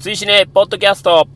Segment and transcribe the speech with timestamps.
[0.00, 1.28] 追試ねポッドキャスト。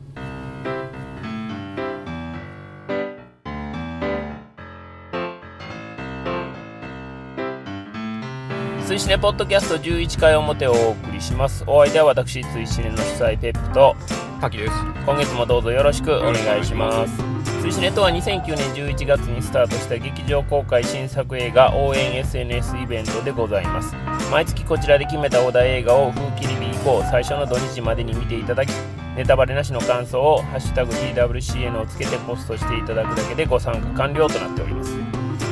[8.87, 11.63] 追試ねポッドキャスト11回表をお送りします。
[11.67, 13.95] お相手は私追試ねの主催ペップと
[14.41, 14.73] 滝です。
[15.05, 17.13] 今月もどうぞよろしくお願いします。
[17.61, 23.93] 追試ネとは2009年11月にスタートした劇場公開新作映画応援 SNS イベントでございます。
[24.31, 26.55] 毎月こちらで決めたお題映画を風切り
[26.85, 28.69] 降最初の土日までに見ていただき
[29.17, 34.95] ネタバレなしの感想を「ハッシュタグ #TWCN」をつけてポストしていただくだけでご参加完了となっております。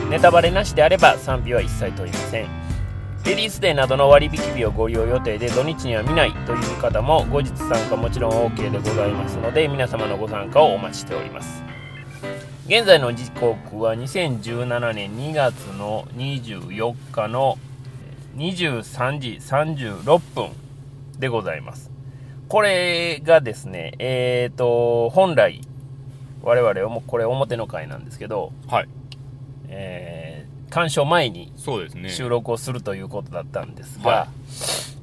[0.09, 2.45] ネタバレなしであれば賛否は一切問いません。
[3.25, 11.63] レディースデーなどの割引日をご利用予定で土日には見ないという方も後日参加もちろん OK でございますので皆様のご参加をお待ちしております。
[12.67, 17.57] 現在の時刻は2017年2月の24日の
[18.37, 20.62] 23時36分
[21.19, 21.91] でございます。
[22.49, 25.61] これがですねえっ、ー、と本来
[26.41, 28.89] 我々はもうこれ表の回なんですけどはい。
[29.69, 32.09] えー鑑賞前にそうですね。
[32.09, 34.27] 収録をするということだったんですが、は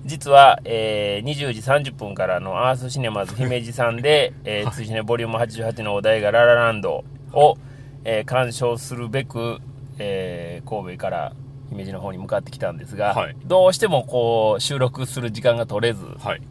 [0.04, 7.56] 実は、えー20時30分からのアースシネマズ姫路さんで、 えーはい追試ねボリューム88のお題がララランドを、
[8.02, 9.58] えー鑑賞するべく、
[10.00, 11.32] えー神戸から
[11.70, 13.36] 姫路の方に向かってきたんですが、はい。
[13.44, 16.42] どうしてもこう収録する時間が取れず、はい。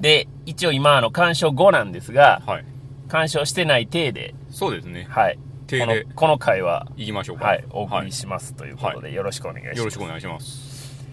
[0.00, 2.64] で、一応今あの鑑賞後なんですが、はい。
[3.08, 5.06] 鑑賞してない体で、そうですね。
[5.08, 5.38] はい、
[5.68, 7.46] このこの回は、行きましょうか。
[7.46, 9.78] はい、お送りしますということで、よろしくお願いします。
[9.78, 11.04] よろしくお願いします。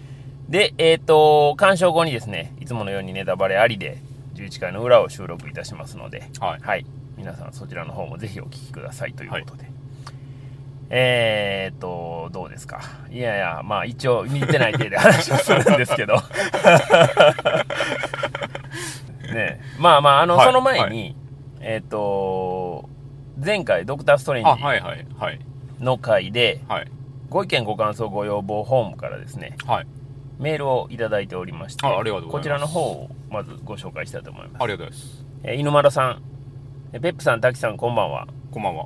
[0.48, 3.98] で、えっ、と、鑑賞後にですね、いつものようにネタバレありで、
[4.34, 6.86] 11回の裏を収録いたしますので、はい。
[7.16, 9.70] 皆さんそちらの方もぜひお聞きくださいということで。
[10.94, 12.82] えっ、と、どうですか？
[13.10, 16.16] いやいや、まあ一応見てない体で話をするんですけど。
[19.32, 19.58] ね。
[19.78, 21.16] まあまあ、あの、はいその前はに、
[21.60, 22.90] えっ、と、
[23.42, 25.38] 前回、ドクター・ストレンあはいはいはい。
[25.78, 26.88] ジの回で、はい。
[27.30, 29.86] ご意見ご感想ご要望ホームからですね、はい。
[30.38, 31.86] メールをいただいておりまして、
[32.28, 34.62] こちらの方をまずご紹介したいと思います。
[34.62, 35.24] ありがとうございます。
[35.44, 36.22] えー犬丸さん、
[36.92, 38.26] えペップさん、滝さん、こんばんは。
[38.50, 38.84] こんばんは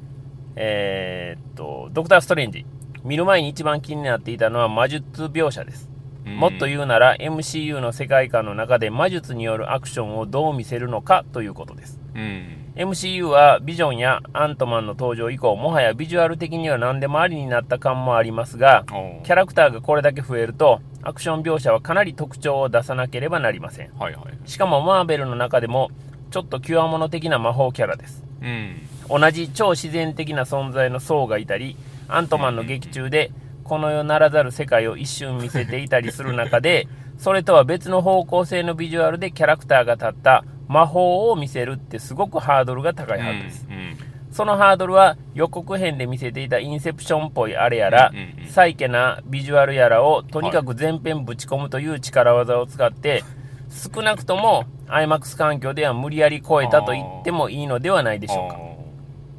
[0.57, 2.67] えーっと、ドクター・ストレンジ。
[3.05, 5.89] 見る前に一番気になっていたのは魔術描写です。
[6.27, 12.01] もっとう言うなら MCU の世界観の中で魔術によるアクションをどう見せるのかということです。
[12.15, 23.93] うん MCU はビジョンやアントマンの登場以降、もはやビジュアル的には何でもありになった感もありますが、おキャラクターがこれだけ増えると、アクション描写はかなり特徴を出さなければなりません。
[23.99, 25.91] はいはいしかもマーベルの中でも、
[26.31, 28.23] ちょっと極物的な魔法キャラです。
[28.43, 31.77] うん同じ超自然的な存在の層がいたり、
[32.09, 33.33] アントマンの劇中で、
[33.65, 36.87] この世ならざる世界を一瞬見せていたりする中で、
[37.19, 43.67] それとは別の方向性のビジュアルでキャラクターが立った魔法を見せるってすごくハードルが高いはずです。
[43.71, 53.25] うんそのハードルは予告編で見せていたインセプションっぽいあれやらうんうんうん、サイケなビジュアルやらをとにかく全編ぶち込むという力技を使って、
[53.71, 58.66] 少なくとも IMAX 環境では無理やり超えたと言ってもいいのではないでしょうか。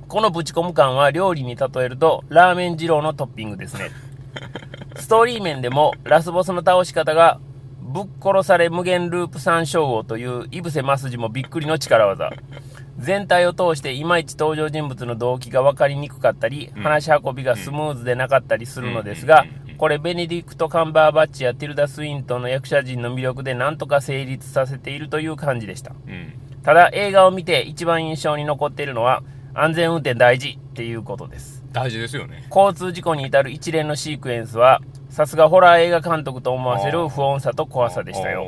[0.07, 3.89] このぶち込む感は料理に例えるとラーメン二郎のトッピングですね。
[4.95, 7.39] ストーリー面でもラスボスの倒し方が
[7.81, 12.31] ぶっ殺され無限ループ三称号というイブセマスジもびっくりの力技。
[12.97, 19.45] 全体を通していまいち登場人物の動機が分かりにくかったり、うん話し運びがスムーズでなかったりするのですが
[19.77, 25.93] これベネディクト・カンバーバッチやティルダ・スウィントンの役者陣の魅力でなんとか成立させているという感じでした。
[26.07, 29.23] うんただ映画を見て一番印象に残っているのは
[29.59, 31.63] 安全運転大事っていうことです。
[31.71, 32.45] 大事ですよね。
[32.55, 38.45] 交通事故に至る一連のシークエンスはさすがホラー映画監督と思わせる不穏さと怖さでしたよ。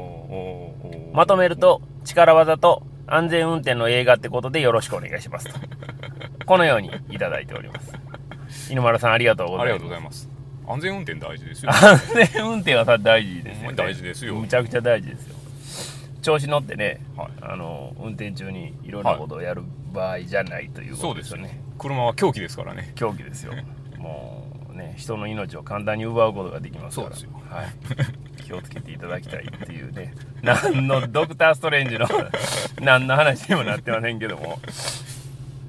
[1.12, 5.60] まとめると力技と安全運転の映画ってことでよろしくお願いしますと。
[6.46, 7.92] このようにいただいております。
[8.72, 9.80] 犬丸さんありがとうごありざいます。
[9.80, 10.30] がとうございます。
[10.68, 11.72] 安全運転大事ですよ。
[11.72, 14.36] 安全運転はさ大事ですよ、ね、大事ですよ。
[14.36, 15.39] むちゃくちゃ大事ですよ
[16.22, 17.30] 調子乗ってねはい。
[17.42, 19.64] あの運転中にいろんなことをやる
[19.94, 22.92] 場合じゃないというこそうですよとですよね、車は凶器ですからね。
[22.96, 23.54] 狂気ですよ。
[23.98, 27.16] もうね人の命を簡単に奪うことができますから。
[27.16, 27.42] そうですよ。
[27.50, 30.14] はい、気をつけていただきたいっていうね。
[30.44, 32.08] 何のドクター・ストレンジの
[32.82, 34.60] 何の話にもなってませんけども。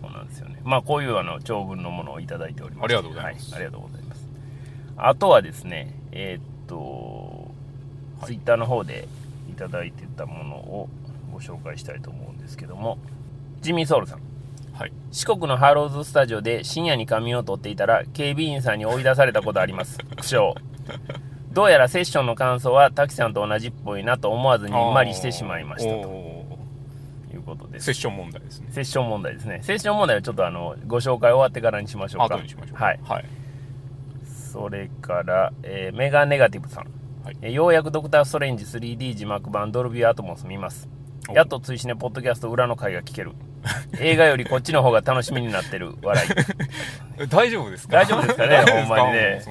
[0.02, 0.60] そうなんですよね。
[0.64, 2.84] まあこういうあの長文のものをいただいております。
[2.84, 3.50] ありがとうございます。
[3.52, 4.28] はありがとうございます。
[4.96, 7.50] あとはですねえーっと、
[8.25, 9.06] ツイッターの方で
[9.60, 10.88] いただいてたものを
[11.30, 12.96] ご紹介したいと思うんですけども。
[13.60, 14.20] ジミー・ソウルさん。
[14.72, 14.92] はい。
[15.12, 19.98] 四国のハローズスタジオで深夜に仮眠を取っていたら警備員さんに追い出されたことあります。
[20.16, 20.54] 苦笑
[21.52, 26.08] どうやらセッションの感想は滝さんと同じっぽいなと思わずにんまりしてしまいましたと。
[27.34, 27.86] いうことです。
[27.86, 28.68] セッション問題ですね。
[28.70, 29.60] セッション問題ですね。
[29.62, 32.36] セッション問題はちょっとあのご紹介終わってからにしましょうか。
[32.36, 33.00] 後にしましょうはい。
[33.04, 33.24] はい。
[34.24, 36.86] それから、えーメガネガティブさん、
[37.25, 37.37] はい。
[37.43, 40.88] えーようやくドクター・ストレンジ 3D 字幕版ドルビーアトモス見ます。
[41.28, 41.32] お。
[41.34, 43.32] やっと追試ねポッドキャスト裏の回が聞ける。
[43.99, 46.28] 映画よりこっちの方が楽しみになってる笑い。
[47.19, 47.99] え 大丈夫ですか？
[47.99, 48.56] 大丈夫ですかね？
[48.72, 49.43] ほんまにね。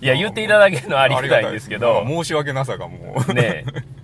[0.00, 2.04] いや言っていただけるのはありがたいんですけど。
[2.06, 3.32] 申し訳なさがもう。
[3.34, 3.94] ねえ。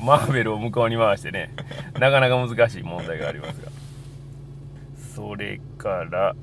[0.00, 1.50] マーベルを向こうに回してね。
[1.98, 3.68] なかなか難しい問題がありますが。
[5.14, 6.34] それから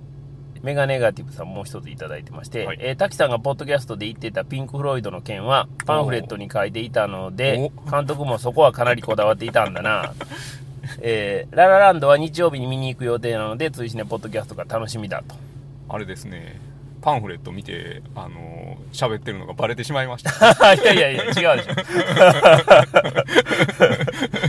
[0.61, 2.77] メガネガティブさんもう一ついただいてまして、はい。
[2.81, 10.13] えー滝さんがポッドキャストで言ってたピンク・フロイドの件はパンフレットに書いていたのでお監督もそこはかなりこだわっていたんだな。
[11.01, 15.35] えーララランドは日曜日に見に行く予定なので追試ねポッドキャストが楽しみだと。
[15.88, 16.59] あれですね
[17.01, 20.31] パンフレット見てあの喋ってるのがバレてしまいました。
[20.75, 21.73] いやいやいや違うでしょ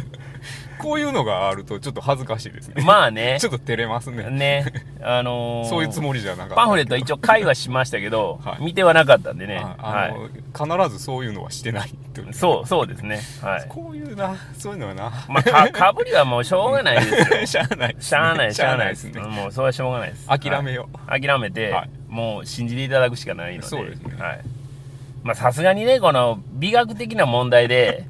[0.81, 4.65] こういうのがあるとちょっと恥ずかしいですねまあね ちょっと照れますねね
[5.03, 9.56] あのーそういうつもりじゃなかったパンフレットは一応会話しましたけど、はい見てはなかったんでね。
[9.56, 10.11] は
[10.56, 12.25] の、必ずそういうのはしてないってい。
[12.32, 13.21] そう、そうですね。
[13.43, 13.65] はい。
[13.69, 17.62] こういうなそういうのはなまあ、か、かぶりはもうしょうがないですよ。
[17.67, 19.05] しゃあないしゃあない、しゃあないです。
[19.05, 20.27] ねもう、それはしょうがないです。
[20.27, 23.67] 諦めよう、はい諦めて、はいもう信じていただくしかないので。
[23.69, 24.41] そうですねはい。
[25.23, 28.05] まあ、さすがにね、この美学的な問題で、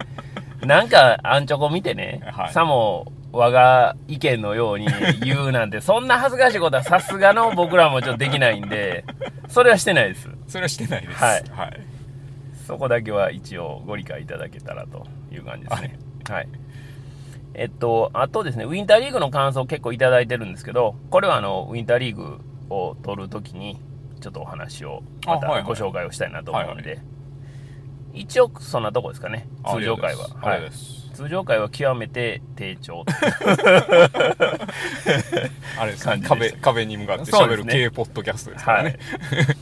[0.66, 2.52] なんか、アンチョコ見てね、はい。
[2.52, 4.86] さも、我が意見のように
[5.22, 9.04] 言うなんて、 そんな恥ずかしいことはさすがの僕らもちょっとできないんで、
[9.48, 10.28] それはしてないです。
[10.48, 11.22] それはしてないです。
[11.22, 11.44] はい。
[11.50, 11.80] はい、
[12.66, 15.98] そこだけは一応ご理解いただけたらという感じですね。
[16.28, 16.48] はい。
[17.54, 23.80] えっと、あとですね、ウィンターリーグの感想結構いただいてるんですけど、これはあの、ウィンターリーグを取るときに、
[24.20, 27.00] ちょっとお話を、またご紹介をしたいなと思うのはいで、
[28.14, 30.28] 一応そんなとこですかね、あ通常会は。
[30.42, 30.70] あはい。
[31.20, 33.04] 通常会は極めて低調。
[35.78, 37.74] あれです感じでした壁壁に向かってそうですね。
[37.74, 38.92] 喋る系ポッドキャストですからはい。
[38.92, 38.98] ね、。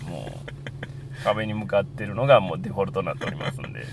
[0.09, 3.85] もう、壁に向かってるのがもうデフォルトになっておりますんで、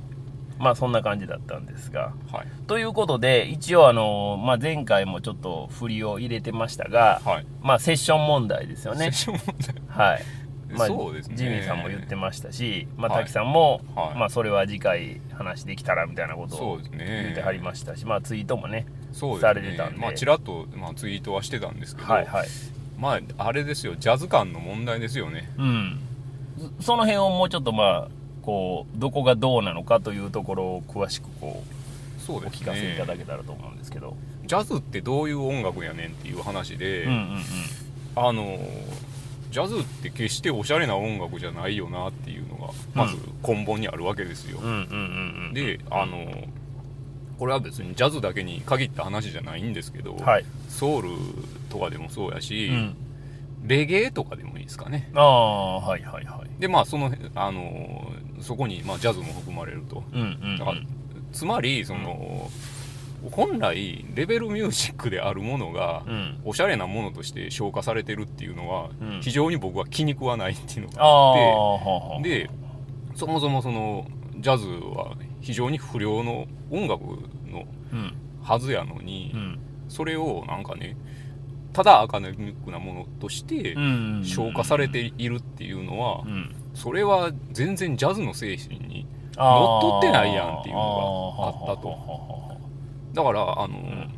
[0.58, 2.46] まあそんな感じだったんですが、はい。
[2.66, 7.46] ということで、一応あの、まあ、前回もちょっと振りを入れてましたが、はい。
[7.62, 9.10] まあ、セッション問題ですよね。
[9.12, 9.56] セッション問
[9.88, 10.08] 題。
[10.10, 10.22] はい。
[10.70, 11.36] まあ、そうですね。
[11.36, 13.22] ジミーさんも言ってましたし、まあ、はい。
[13.22, 14.18] 滝さんも、はい。
[14.18, 17.22] まあ、それは次回話できたらみたいなことをそうですね。
[17.24, 19.70] 言ってはりましたし、まあ、ツイートもね、そうさですね。
[19.70, 19.98] れてたんで。
[19.98, 22.48] まあちらっと、まあ、ツイートはしてたんですけど、はいはい。
[22.98, 23.94] まああれですよ。
[23.96, 25.50] ジャズ感の問題ですよね。
[25.56, 26.00] うん。
[26.78, 28.08] そその辺をもうちょっとまあ、
[28.42, 34.16] こう、どこがどうなのかというところを詳しくこう、そうですお聞かせいただねけたらと思うんですけど。
[34.46, 37.42] ジャズってどういう音楽やねんっていう話で、うんうんうん。
[38.16, 38.58] あの
[39.50, 43.16] ジャズって決しておしゃれな音楽じゃないよなっていうのがまず
[43.46, 45.54] 根本にあるわけですよ、うんうんうんうん。
[45.54, 46.26] であの
[47.38, 50.44] これは別にジャズだけに限った話じゃないんですけど、はい。
[50.68, 51.10] ソウル
[51.68, 52.96] とかでもそうやし、うん。
[53.64, 56.60] レゲエとかでもいいですかねああ、はいはいはい。
[56.60, 60.58] でまあそのあのそこに、まあ、ジャズも含まれるとうんうん、うん。
[60.58, 60.78] だから
[61.32, 62.50] つまりその、
[63.30, 66.40] 本来レベルミュージックであるものが、うん。
[66.44, 69.20] おしゃれなものとして消化されてるっていうのは、うん。
[69.20, 72.50] 非常に僕は気に食わないっていうのがあってで
[73.14, 74.06] そもそもその
[74.38, 77.04] ジャズは非常に不良の音楽
[77.50, 78.12] のうん。
[78.42, 79.58] はずやのに、うん。
[79.88, 80.96] それをなんかね
[81.72, 86.54] ただアカデミックなものとしてうん消化されているっていうのは、うん。
[86.74, 91.82] それは全然ジャズの精神に乗っ取ってないやんっていうのがあったと。
[91.82, 92.45] と
[93.16, 94.10] だからあの、ん。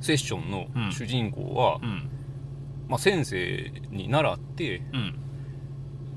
[0.00, 0.92] セッションのうん。
[0.92, 2.08] 主人公は、うん。
[2.88, 5.14] まあ、先生に習ってうん。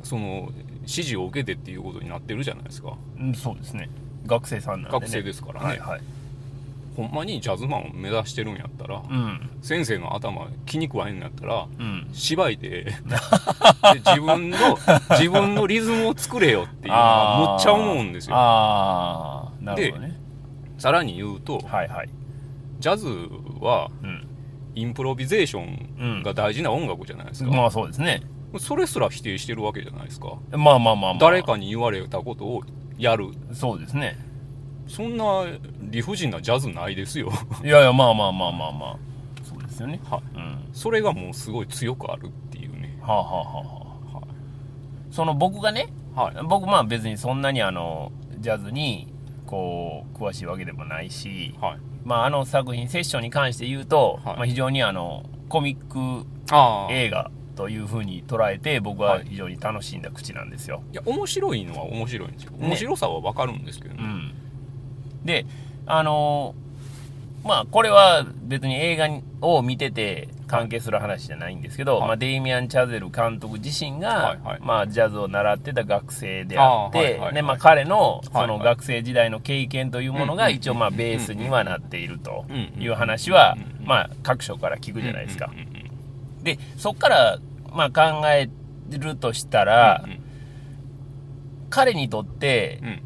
[0.03, 0.49] その
[0.81, 2.93] 指示を受けてっていうことになってるじゃないですか。
[3.19, 3.89] うんそうですね。
[4.27, 6.01] 学生さんなんで、ね、学生ですからね、はいはい。
[6.95, 9.49] ほんまにジャズマンを目指してるんやったら、うん。
[9.63, 12.07] 先生の頭気に食わへんのやったらうん。
[12.13, 12.93] 芝居で で
[14.05, 14.57] 自分の
[15.11, 18.35] 自分のリズムを作れよっていうのはむっちゃ思うんですよ。
[18.35, 20.20] ああなるほどね
[20.81, 22.09] さらに言うとはいはい。
[22.79, 23.07] ジャズ
[23.63, 24.27] はうん。
[24.73, 28.23] インプロビゼーションが大事な音楽じゃないですか、まあそうですね。
[28.57, 30.37] それすら否定してるわけじゃないですか。
[30.51, 31.17] まあまあまあまあ。
[31.19, 32.63] 誰かに言われたことを
[32.97, 33.27] やる。
[33.53, 34.17] そうですね。
[34.87, 35.45] そんな
[35.81, 37.31] 理不尽なジャズないですよ。
[37.63, 38.97] いやいやまあまあまあまあまあ。
[39.43, 39.99] そうですよね。
[40.09, 40.57] はうん。
[40.73, 42.97] それがもうすごい強くあるっていうね。
[43.01, 43.41] はあはあは
[44.13, 44.27] あはあ。
[45.11, 46.43] その僕がねはい。
[46.47, 49.10] 僕まあ別にそんなにあのジャズに
[49.51, 51.79] こう詳しいわけでもないし、はい。
[52.05, 54.35] まあ、あの作品セッションに関して言うと、はい。
[54.37, 56.25] まあ、非常にあのコミック
[56.89, 59.25] 映画というふうに捉えて僕ははい。
[59.25, 62.51] 非常に楽しんだ口なんですよ、いや面白いのは面白いんですよ。
[62.51, 62.67] ね。
[62.67, 64.01] 面白さは分かるんですけどね。
[64.01, 64.33] うん。
[65.25, 65.45] で
[65.85, 66.55] あの
[67.43, 69.09] まあ、これは別に映画
[69.41, 72.07] を見てて関係する話じゃないんですけど、はい。
[72.09, 74.59] まあ、デイミアン・チャゼル監督自身が、はいはい。
[74.61, 77.19] まあ、ジャズを習ってた学生であって、あーはいはい。
[77.19, 78.57] はいでまあ、彼のそはいはい。
[78.59, 85.49] の学生時代の経験というものがうん一応まあベースにはなっているとうんいう話はうん、まあ、各所から聞くじゃないですか。
[85.51, 85.59] うん。
[85.59, 85.91] うんうん
[86.43, 87.37] で、そっから、
[87.71, 88.49] まあ、考え
[88.89, 90.21] るとしたら、うん
[91.69, 93.01] 彼にとってうんうん。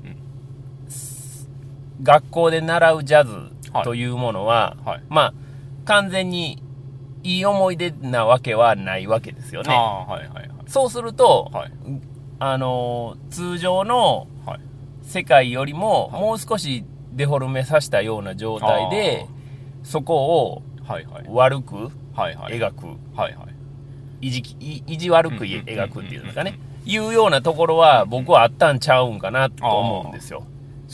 [2.03, 3.51] 学校で習うジャズ
[3.83, 5.03] というものは、はい。
[5.07, 5.33] まあ、
[5.85, 6.61] 完全に
[7.25, 9.73] いい思い出なわけはないわけですよね。
[9.73, 10.49] はいはいはい。
[10.67, 11.71] そうすると、はい。
[12.37, 14.59] あのー通常のはい。
[15.01, 16.21] 世界よりも、はい。
[16.21, 19.25] もう少しデフォルメさせたような状態で、
[19.83, 20.15] そこ
[20.51, 20.63] を
[21.29, 21.89] 悪く
[22.47, 22.85] 描く、
[24.21, 30.43] 意地意地悪く描くっていうんですかね、いうようなところは僕はあったんちゃうんかなと思うんですよ。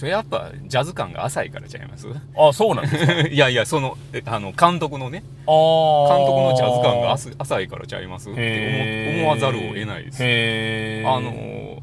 [0.02, 2.08] それやっぱジャズ感が浅いからちゃいます？
[2.36, 3.22] あ、そうなんですか？
[3.30, 8.32] いやいやそのえあの監督のね監督のジャズ感が浅浅いからちゃいます？
[8.32, 10.24] って思思わざるを得ないです。
[11.08, 11.80] あのー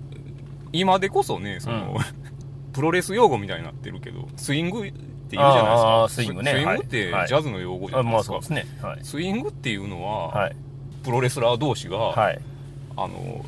[0.73, 1.97] 今でこそねその、
[2.75, 4.99] プロレス用語みたいになってるけどスイングって
[5.37, 6.07] 言うじゃないですか？
[6.11, 6.51] スイングね。
[6.51, 7.29] スイングってはい。
[7.29, 8.67] ジャズの用語じゃあないですか、まあそうですね。
[8.83, 8.99] はい。
[9.03, 10.57] スイングっていうのは、はい。
[11.05, 12.39] プロレスラー同士が、はい。
[12.97, 13.45] あの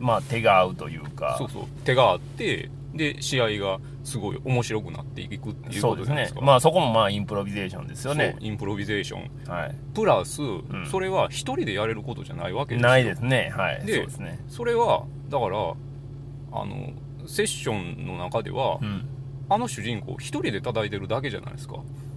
[0.00, 1.36] まあ手が合うというか。
[1.38, 1.62] そうそう。
[1.84, 6.40] 手があってで試合がすごい面白くなっていくっていうことじゃないですか。
[6.40, 8.36] まあそこもまあインプロビゼーションですよね。
[8.40, 9.74] インプロビゼーションはい。
[9.94, 13.52] プラス、んそれは一人でやれることじゃないわけですよないですね。
[13.54, 13.84] はい。
[13.84, 14.40] でそね。
[14.48, 16.92] それはだからあの
[17.26, 19.06] セッションの中では、うん。
[19.50, 21.76] あの主人公一人で叩いてるだけじゃないですか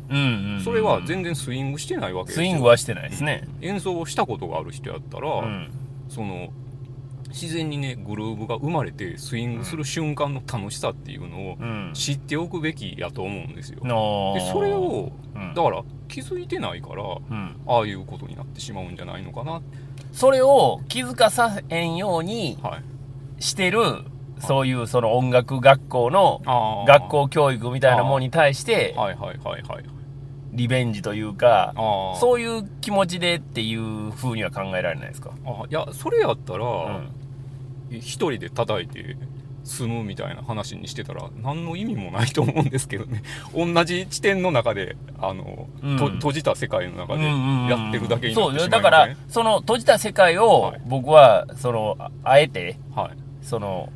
[0.10, 0.62] うんうんうん。
[0.62, 3.48] それは全然スイングしてないわけですよスイングはしてないですね。
[3.62, 5.72] 演奏をしたことがある人やったら、うん。
[6.10, 6.50] その
[7.32, 11.92] 自然にねグルーヴが生まれてスイングする瞬間の楽しさっていうのをうん。
[11.94, 13.82] 知っておくべきやと思うんですよ。
[13.84, 15.54] のでそれをうん。
[15.54, 17.58] だから気づいてないからうん。
[17.66, 19.62] ああいうことになってしまうんじゃないのかな。
[20.12, 23.44] それを気づかさへんようにはい。
[23.44, 23.82] してる、
[24.40, 26.42] そういうその音楽学校の
[26.86, 29.16] 学校教育みたいなものに対して、はい。
[29.16, 29.40] はい。
[29.44, 29.62] はい。
[29.64, 30.01] はい
[30.54, 31.74] リベンジというか、
[32.20, 35.32] そういう気持ちでっていう風には考えられないですか？
[35.46, 37.10] あいやそれやったら、うん。
[37.92, 39.18] 一人で叩いて
[39.66, 43.22] 済むみたいな話にしてたら何の意味もないと思うんですけどね。
[43.54, 45.98] 同じ地点の中であの、うん。
[45.98, 53.18] と閉じた世界の中でやってるだけになそうってしまいませんだからその閉じた世界をはい僕はそのああえてはい。
[53.46, 53.90] その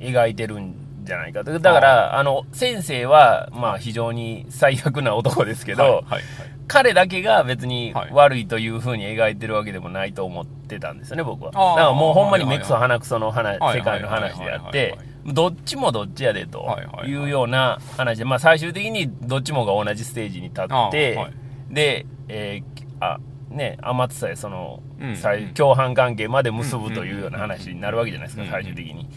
[0.00, 0.74] 描いてるん
[1.06, 1.58] じゃないかと。
[1.58, 6.22] だからあの先生はまあ非常に最悪な男ですけど、はいはいはい。
[6.68, 8.10] 彼だけが別にはい。
[8.12, 11.52] 悪いというふうに描いてるわけでもないと思ってたんですよね僕は。
[11.52, 21.32] だからもうほんまに目くそ鼻くその話はい世界の話であっはいてどっちもどっちやでとはいうような話でまあ最終的にどっちもが同じステージに立って、
[21.70, 23.18] で、えーあ
[23.50, 25.16] ね天津さえその、うん。
[25.16, 28.50] 最共犯関係まで結ぶというような話になるわけじゃないですか、うん。
[28.50, 29.08] 最終的に。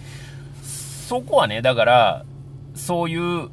[1.10, 2.26] そこはね、だから、
[2.76, 3.50] そういう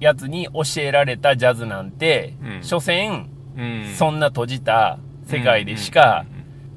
[0.00, 2.64] やつに教えられたジャズなんて、うん。
[2.64, 3.26] 所詮、
[3.58, 3.94] うん。
[3.94, 6.24] そんな閉じた世界でしか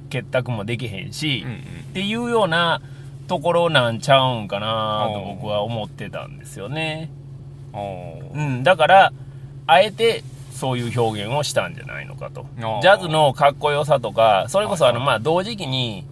[0.09, 1.57] 結託もできへんし、うんうん
[1.91, 2.81] っていうような
[3.27, 7.09] ところなんちゃうんかなと僕は思ってたんですよね。
[8.33, 9.13] うん、だから、
[9.67, 12.45] あえてそういう表現をしたんじゃないのかと。
[12.57, 16.05] ジャズのかっこよさとか、それこそあの、はいまあ、同時期に、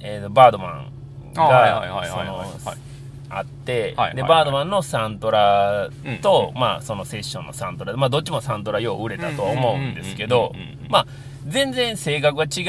[0.00, 0.86] えーとバードマ
[1.30, 2.91] ンが、その、はい
[3.38, 4.30] あってはいはい、で、はい。
[4.30, 10.52] バードマンのサントラとう、まあ、そのセッションのサントラ、まあ、どっちもサントラよう売れたとは思うんですけど
[10.88, 11.06] まあ、
[11.46, 12.62] 全然性格が違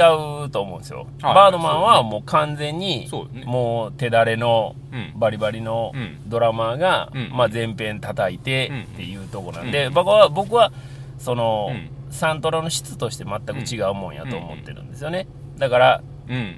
[0.46, 1.08] うと思うんですよ。
[1.22, 3.10] はいバードマンはもう完全に
[3.46, 5.20] もう手だれのうん。
[5.20, 6.17] バリバリのうん。
[6.27, 10.72] ドラマーが、うんまあ、前編叩いてうんっていうところなんで、うん僕は僕は
[11.17, 11.89] その、うん。
[12.12, 15.27] サントラの質として全く違うもんやと思ってるんですよね。
[15.58, 16.58] だからうん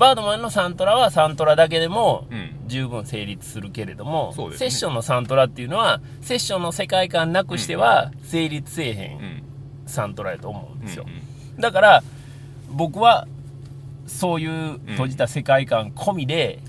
[0.00, 2.56] バードマンのサントラはサントラだけでもうん。
[2.66, 4.70] 十分成立するけれども、そうですね。
[4.70, 9.26] セッションのサントラっていうのはセッションの世界観なくしては成立せえへうん。
[9.26, 9.42] ん
[9.86, 12.02] サントラやと思うんですよ、うんだから
[12.70, 13.26] 僕は
[14.06, 16.60] そういう閉じた世界観込みで、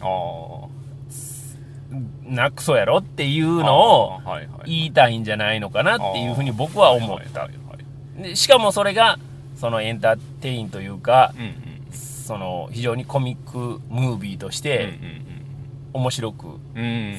[2.24, 4.22] なくそやろっていうのを
[4.66, 7.48] 言いたいんじゃないのかなっていうふうに僕は思った。
[8.18, 9.18] でしかもそれが
[9.56, 11.71] そのエンターテインというかうんうん
[12.32, 14.98] その非常にコミックムービーとして
[15.92, 16.48] 面白く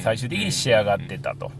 [0.01, 1.51] 最終的に仕上がってたと。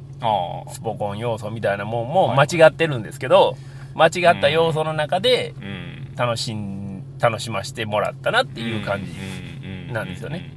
[0.72, 2.48] スポコン要素みたいなもんもはい。
[2.50, 3.57] 間違ってるんですけど
[3.93, 6.15] 間違った要素の中でうん。
[6.15, 10.50] 楽しん楽しませてもらったなっていう感じじなんですよね。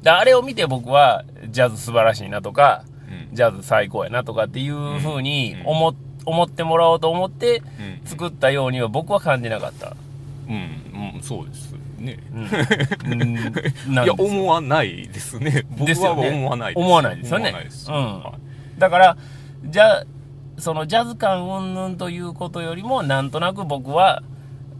[0.00, 2.84] であれを見て僕はジャズ素晴らしいなとか
[3.34, 5.94] ジャズ最高やなとかっていうふうに思っ
[6.24, 8.06] 思ってもらおうと思ってうん。
[8.06, 9.94] 作ったようには僕は感じなかった。
[10.48, 12.18] うん、うん、そうですね。
[12.32, 12.44] うん。
[13.94, 15.64] いや、思わないですね。
[15.70, 16.84] 僕は思わないです。
[16.84, 17.54] 思わないですよね。
[17.88, 18.34] うんは
[18.78, 19.16] だから、
[19.64, 20.04] じゃ
[20.58, 24.22] そのジャズ感云々ということよりも、なんとなく僕は、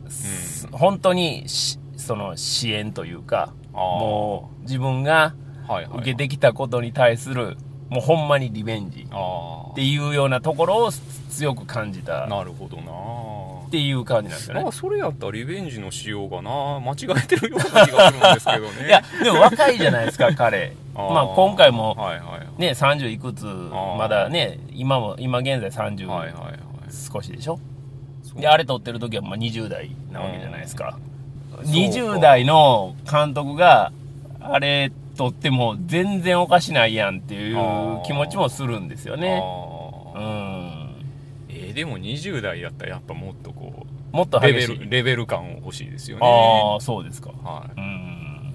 [0.09, 5.35] す本当にしその支援というか、もう自分が
[5.69, 5.99] いはいはい。
[5.99, 7.57] 受けてきたことに対する、
[7.88, 10.91] もうほんまにリベンジあっていうようなところを
[11.31, 12.83] 強く感じたあ、なるほどな
[13.73, 14.73] っていう感じなんですよねまあ、。
[14.73, 16.50] それやったらリベンジのしようがな
[16.81, 18.85] 間違えてるような気がするんですけどね。
[18.87, 20.76] いや、でも若いじゃないですか、彼。
[20.95, 22.61] まあ今回もはいはいはい。
[22.61, 26.55] ね、30いくつ、ーまだね、今も、今現在30はいはいはい。
[26.93, 27.59] 少しでしょ？
[28.37, 30.99] で、あれ撮ってる時はまあ20代なわけじゃないですか。
[31.50, 33.91] そうか20代の監督が、
[34.38, 39.43] あれ撮っても全然おかしないやんっていう気持ちもするんですよね。
[40.14, 40.82] うん。
[41.73, 44.52] えーでも20代やったらやっぱもっとこもっとう、レ。
[44.52, 46.26] ベル、レベル感を欲しいですよね。
[46.26, 47.31] ああ、そうですか。
[47.31, 47.81] はい。
[47.81, 48.55] うん。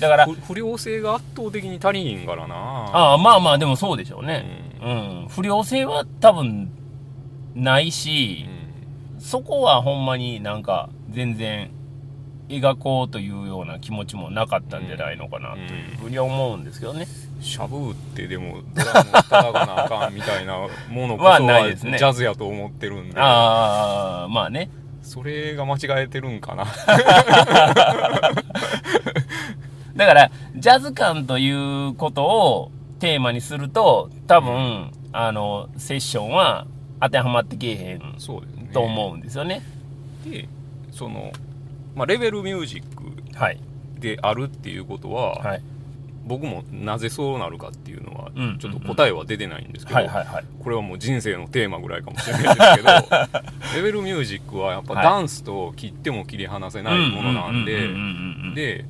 [0.00, 4.44] だから不、不良性が圧倒的に足りひんからなああ、まあまあ、でもそうでしょうね。
[4.82, 5.26] うん。
[5.28, 6.70] 不良性は多分、
[7.54, 8.46] ないし、
[9.18, 11.70] そこはほんまになんか、全然、
[12.60, 17.06] 描こうというような気持ちもなかったんじゃないのかなというふうには思うんですけどね。
[17.40, 24.70] しゃぶってでもドラムを叩かなあかんみたいなものこそはねジャズやと思ってるんで、ああ、まあね。
[25.02, 26.64] それが間違えてるんかな
[29.96, 31.50] だから、ジャズ感とい
[31.88, 36.66] うことをテーマにすると、多分、あの、セッションは
[37.00, 38.02] 当てはまってけえへん
[38.72, 39.62] と思うんですよね。
[40.24, 40.48] で
[40.92, 41.32] その、
[41.94, 43.02] まあ、レベルミュージック
[43.38, 43.58] はい。
[43.98, 45.62] であるっていうことは、はい。
[46.24, 50.00] 僕もなぜそうなるかっていうのはうんちょっと答えは出てないんですけど。
[50.62, 52.88] これはもう人生のテーマぐらいかもしれないですけど
[53.76, 57.88] レベルミュージックはやっぱはいダンスと切っても切り離せないものなんで
[58.54, 58.84] で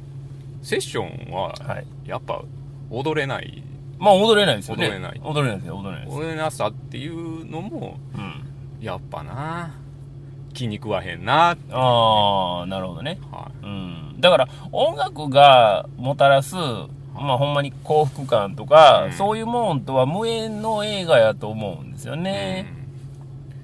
[0.62, 1.86] セッションははい。
[2.06, 2.42] やっぱ
[2.90, 3.62] 踊れない
[3.98, 4.86] まあ踊れないですよね。
[4.86, 6.18] 踊れない踊れないですよ、踊れないです。
[6.18, 8.84] 踊れなさっていうのもうん。
[8.84, 9.70] やっぱな
[10.52, 13.18] 気に食わへんなああ、なるほどね。
[13.30, 14.16] はうん。
[14.20, 16.54] だから、音楽がもたらす、
[17.14, 22.66] まあほんまに幸福感とか、うんそういうもんとは無縁の映画やと思うんですよい、ね。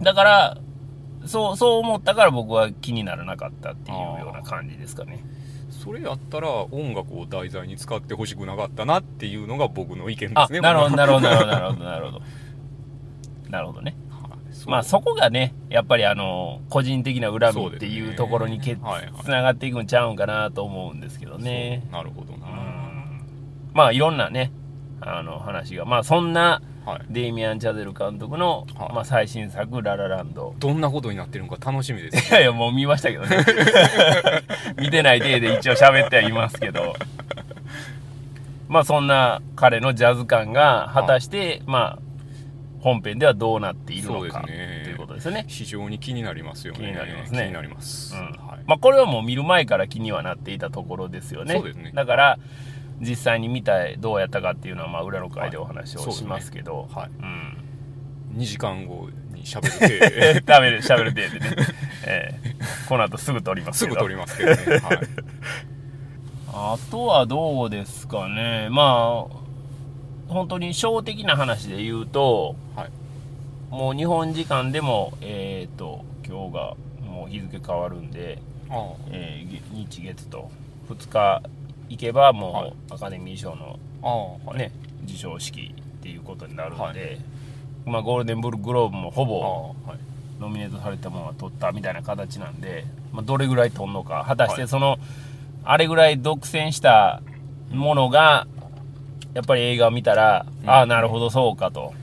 [0.01, 0.59] だから、
[1.25, 5.21] そう、そう思ったから僕は気にならなかったっていうような感じですかね。
[5.33, 5.39] うん
[5.89, 12.23] それやったら音楽を題材に使ってほしくなかったなっていうのが僕の意見であす、ねなるほど、なるほど、なるほど、なるほど。
[13.49, 13.97] なるほどね。
[14.69, 19.25] まあそこがね、やっぱりあの、個人的な恨みっていうところにけ、はいはい。
[19.25, 21.89] つながっていくんちゃうんかなと思うんですけどね。
[21.91, 23.23] なるほどな、うん。
[23.73, 24.53] まあいろんなね、
[25.01, 27.01] あの話が、まあそんなはい。
[27.11, 28.95] デイミアン・チャゼル監督の、はい。
[28.95, 30.55] まあ、最新作、ララランド。
[30.59, 33.37] どんなことになってるのか楽しみです いやいや、もう見ましたけどね。
[34.81, 36.95] 見てない体で一応喋ってはいますけど。
[38.69, 42.08] まあそんな彼のジャズ感が果たして、まあ
[42.81, 45.45] 本編ではどうなっているのか、ということですよね。
[45.49, 46.81] 非常に気になりますよね。
[46.81, 47.43] 気になりますね。
[47.45, 48.21] 気になります、うん。
[48.21, 48.65] はい。
[48.67, 51.55] まあこれはもう見る前から気にはなっていたところですよね。
[51.55, 51.93] そうですね。
[51.95, 52.39] だから、
[53.01, 57.11] 実際に見たどうやったかっていうのは、まあ裏の回でお話をはいしますけど、はい。
[57.21, 57.59] うん。
[58.37, 60.35] 2時間後に喋って。
[60.47, 61.57] 食べる、喋る程度でね。
[62.07, 62.49] ええ。
[62.89, 63.97] この後すぐ撮りますけど。
[63.97, 65.01] すぐ撮りますけどね、はい、
[66.53, 68.69] あとはどうですかね。
[68.71, 69.38] まあ、
[70.29, 72.91] 本当に小的な話で言うと、はい。
[73.71, 76.75] もう日本時間でも、えっ、と、今日が
[77.07, 78.39] もう日付変わるんで、
[78.71, 80.51] あえーげ日月と
[80.91, 81.43] 2日
[81.89, 82.75] 行けばもう、はい。
[82.91, 84.59] アカデミー賞のあああはい。
[84.59, 87.19] ね、授賞式っていうことになるんで、
[87.87, 89.99] まあゴールデンブルグローブもほあぼあはい。
[90.41, 94.59] ノミネートされたものは取ったみたいな形なんで、まあ、どれぐらい取るのか果たしはい。
[94.59, 94.99] てその、
[95.65, 97.23] あれぐらい独占した
[97.71, 98.47] ものが
[99.35, 100.71] やっぱり映画を見たら、うん。
[100.71, 101.95] ああなるほどそうかと。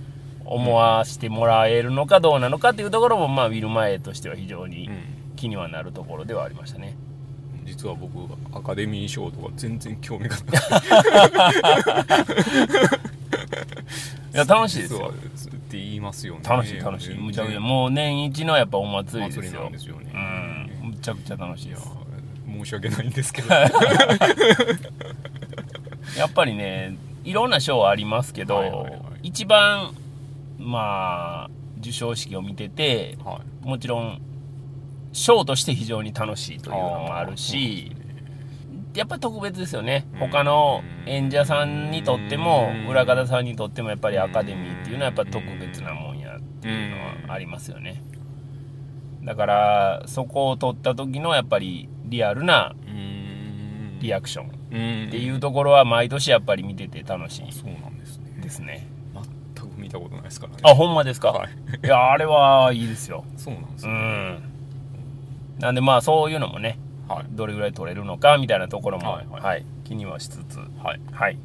[0.46, 5.16] 思わせてもらえるのかどうなのかっていうところも、まあ、見る前としては非常にうん。
[5.36, 6.96] 気にはなるところではありましたね。
[7.66, 8.12] 実は僕
[8.56, 10.44] アカデミー賞とか全然興味がな
[14.34, 15.12] いや楽しいですよ。
[15.12, 15.14] っ
[15.68, 16.42] て言いますよね。
[16.44, 17.16] 楽しい楽しい。
[17.16, 19.72] むちゃくちゃうもう年一のやっぱお祭りですよ。
[19.78, 20.12] すよね。
[20.14, 20.18] う
[20.86, 20.90] ん。
[20.92, 21.90] むちゃくちゃ楽しいいやです
[22.48, 23.54] 申し訳ないんですけど。
[23.56, 23.66] や
[26.28, 29.02] っぱりねいろんな賞ありますけど、はいはいはい。
[29.24, 29.94] 一番
[30.58, 33.68] まあ授賞式を見ててはい。
[33.68, 34.22] もちろん
[35.12, 37.92] 賞として非常に楽しいというのもあるし
[38.94, 40.08] やっぱり特別ですよね。
[40.14, 40.20] うん。
[40.20, 42.88] 他の演者さんにとってもうん。
[42.88, 48.02] 裏方さんにとってもやっぱりアカデミーっていうのはやっぱ特別なもんやっていうのはありますよね、
[49.24, 53.15] だからそこを撮った時のやっぱりリアルなうん
[54.00, 54.52] リアクション。
[54.72, 55.08] うん。
[55.08, 57.52] っていうところは毎年やっぱり見てて楽しい。
[57.52, 58.40] そうなんですね。
[58.42, 58.88] ですね。
[59.56, 60.60] 全く見たことないですからね。
[60.64, 61.50] あほんまですか、はい。
[61.84, 63.24] いやあれはいいですよ。
[63.38, 64.44] そうなんですうね、ん。
[65.60, 66.78] なんでまあそういうのもね
[67.08, 67.26] はい。
[67.32, 69.26] どれぐらい撮れるのかみたいなところも、ははい。
[69.26, 70.60] いはい気にはしつつ。
[70.84, 71.00] はい。
[71.12, 71.38] はい。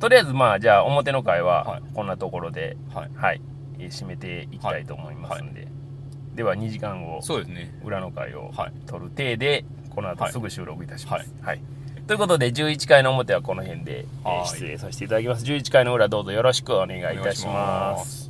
[0.00, 1.82] とりあえずまあじゃあ表の会ははい。
[1.94, 3.10] こんなところではい。
[3.14, 3.40] はい、
[3.78, 5.68] えー締めていきたいと思いますんで、
[6.34, 7.78] では2時間後そうですね。
[7.84, 8.72] 裏の会をはい。
[8.86, 11.60] 撮る体でこの後はいすぐ収録いたします、はい。
[12.06, 14.48] ということで11回の表はこの辺で、えーはい。
[14.48, 15.44] 失礼させていただきます。
[15.44, 18.21] 11回の裏どうぞよろしくお願いいたします